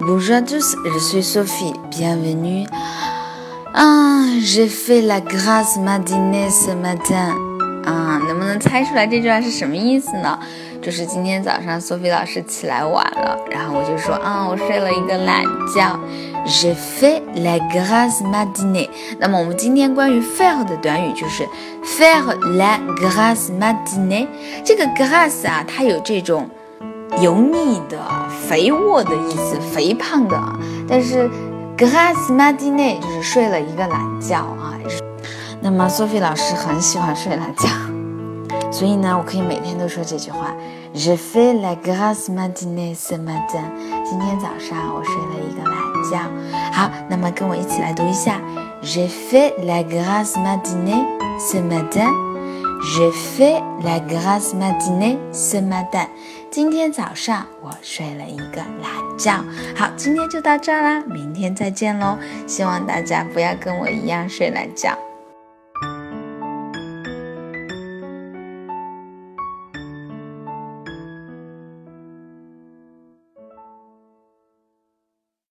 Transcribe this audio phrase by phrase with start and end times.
[0.00, 1.72] Bonjour à tous, je suis Sophie.
[1.90, 2.66] Bienvenue.
[3.74, 7.34] Ah, j'ai fait la grasse matinée ce matin.
[7.86, 10.38] 啊，能不能猜出来这句话是什么意思呢？
[10.82, 15.42] 就是今天早上 Sophie 老师起来晚了，然后我就说啊，我睡了一个懒
[15.74, 15.98] 觉。
[16.46, 18.90] J'ai fait la grasse matinée。
[19.18, 21.42] 那么我们今天关于 faire 的短语就是
[21.84, 24.26] faire la grasse matinée。
[24.62, 26.50] 这个 grasse 啊，它有这种。
[27.20, 27.98] 油腻的、
[28.48, 30.38] 肥沃的意思，肥胖的。
[30.88, 31.28] 但是
[31.76, 34.74] ，grass matinee 就是睡了一个懒觉啊。
[35.60, 37.68] 那么，Sophie 老师很喜欢睡懒觉，
[38.70, 40.54] 所以呢，我可以每天都说这句话
[40.94, 43.64] ：Je fais la grasse matinee ce matin。
[44.04, 45.74] 今天早上我睡了一个懒
[46.10, 46.18] 觉。
[46.72, 48.40] 好，那么跟我一起来读一下
[48.82, 51.04] ：Je fais la grasse matinee
[51.38, 52.12] ce matin。
[52.82, 56.06] Je fais la grasse matinée ce matin。
[56.56, 59.44] 今天早上我睡了一个懒觉。
[59.76, 62.16] 好，今天就到这儿啦，明天再见喽。
[62.46, 64.96] 希望大家不要跟我一样睡懒觉。